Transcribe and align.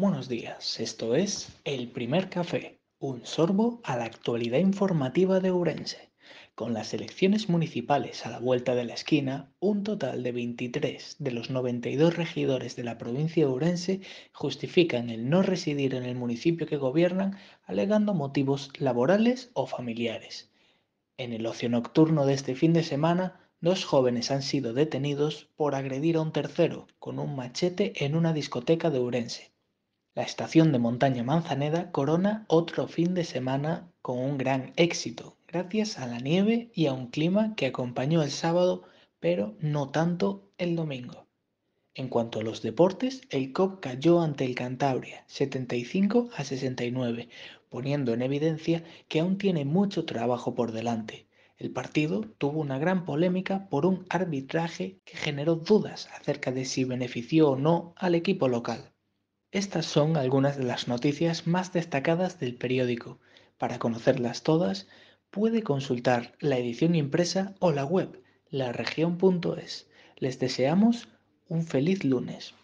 buenos 0.00 0.30
días. 0.30 0.80
Esto 0.80 1.14
es 1.14 1.60
El 1.62 1.90
Primer 1.90 2.30
Café, 2.30 2.80
un 3.00 3.26
sorbo 3.26 3.82
a 3.84 3.98
la 3.98 4.04
actualidad 4.04 4.58
informativa 4.58 5.40
de 5.40 5.50
Ourense. 5.50 6.10
Con 6.54 6.72
las 6.72 6.94
elecciones 6.94 7.50
municipales 7.50 8.24
a 8.24 8.30
la 8.30 8.38
vuelta 8.38 8.74
de 8.74 8.86
la 8.86 8.94
esquina, 8.94 9.52
un 9.60 9.84
total 9.84 10.22
de 10.22 10.32
23 10.32 11.16
de 11.18 11.30
los 11.32 11.50
92 11.50 12.16
regidores 12.16 12.76
de 12.76 12.84
la 12.84 12.96
provincia 12.96 13.44
de 13.44 13.52
Ourense 13.52 14.00
justifican 14.32 15.10
el 15.10 15.28
no 15.28 15.42
residir 15.42 15.94
en 15.94 16.04
el 16.04 16.14
municipio 16.14 16.66
que 16.66 16.78
gobiernan 16.78 17.36
alegando 17.64 18.14
motivos 18.14 18.70
laborales 18.78 19.50
o 19.52 19.66
familiares. 19.66 20.50
En 21.18 21.34
el 21.34 21.44
ocio 21.44 21.68
nocturno 21.68 22.24
de 22.24 22.32
este 22.32 22.54
fin 22.54 22.72
de 22.72 22.84
semana, 22.84 23.38
Dos 23.60 23.84
jóvenes 23.84 24.30
han 24.30 24.40
sido 24.40 24.72
detenidos 24.72 25.50
por 25.56 25.74
agredir 25.74 26.16
a 26.16 26.22
un 26.22 26.32
tercero 26.32 26.86
con 26.98 27.18
un 27.18 27.36
machete 27.36 28.02
en 28.06 28.16
una 28.16 28.32
discoteca 28.32 28.88
de 28.88 29.00
Urense. 29.00 29.50
La 30.20 30.26
estación 30.26 30.70
de 30.70 30.78
montaña 30.78 31.24
Manzaneda 31.24 31.90
corona 31.92 32.44
otro 32.46 32.88
fin 32.88 33.14
de 33.14 33.24
semana 33.24 33.90
con 34.02 34.18
un 34.18 34.36
gran 34.36 34.74
éxito, 34.76 35.38
gracias 35.48 35.98
a 35.98 36.06
la 36.06 36.18
nieve 36.18 36.70
y 36.74 36.88
a 36.88 36.92
un 36.92 37.06
clima 37.06 37.54
que 37.56 37.64
acompañó 37.64 38.22
el 38.22 38.30
sábado, 38.30 38.82
pero 39.18 39.56
no 39.60 39.88
tanto 39.88 40.52
el 40.58 40.76
domingo. 40.76 41.26
En 41.94 42.08
cuanto 42.08 42.40
a 42.40 42.42
los 42.42 42.60
deportes, 42.60 43.22
el 43.30 43.54
COP 43.54 43.80
cayó 43.80 44.20
ante 44.20 44.44
el 44.44 44.54
Cantabria 44.54 45.24
75 45.26 46.28
a 46.36 46.44
69, 46.44 47.30
poniendo 47.70 48.12
en 48.12 48.20
evidencia 48.20 48.84
que 49.08 49.20
aún 49.20 49.38
tiene 49.38 49.64
mucho 49.64 50.04
trabajo 50.04 50.54
por 50.54 50.72
delante. 50.72 51.28
El 51.56 51.70
partido 51.70 52.26
tuvo 52.36 52.60
una 52.60 52.78
gran 52.78 53.06
polémica 53.06 53.70
por 53.70 53.86
un 53.86 54.04
arbitraje 54.10 55.00
que 55.06 55.16
generó 55.16 55.54
dudas 55.54 56.10
acerca 56.12 56.52
de 56.52 56.66
si 56.66 56.84
benefició 56.84 57.52
o 57.52 57.56
no 57.56 57.94
al 57.96 58.14
equipo 58.14 58.48
local. 58.48 58.92
Estas 59.52 59.86
son 59.86 60.16
algunas 60.16 60.56
de 60.56 60.62
las 60.62 60.86
noticias 60.86 61.48
más 61.48 61.72
destacadas 61.72 62.38
del 62.38 62.54
periódico. 62.54 63.18
Para 63.58 63.80
conocerlas 63.80 64.44
todas, 64.44 64.86
puede 65.30 65.62
consultar 65.64 66.36
la 66.38 66.56
edición 66.56 66.94
impresa 66.94 67.54
o 67.58 67.72
la 67.72 67.84
web 67.84 68.22
laregion.es. 68.50 69.88
Les 70.16 70.38
deseamos 70.38 71.08
un 71.48 71.64
feliz 71.66 72.04
lunes. 72.04 72.54